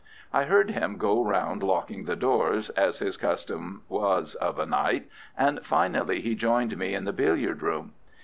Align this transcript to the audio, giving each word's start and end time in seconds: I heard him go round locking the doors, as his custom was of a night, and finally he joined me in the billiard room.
I 0.33 0.45
heard 0.45 0.71
him 0.71 0.97
go 0.97 1.23
round 1.23 1.61
locking 1.61 2.05
the 2.05 2.15
doors, 2.15 2.71
as 2.71 2.97
his 2.97 3.17
custom 3.17 3.83
was 3.87 4.33
of 4.33 4.57
a 4.57 4.65
night, 4.65 5.07
and 5.37 5.63
finally 5.63 6.21
he 6.21 6.33
joined 6.33 6.75
me 6.75 6.95
in 6.95 7.03
the 7.05 7.13
billiard 7.13 7.61
room. 7.61 7.93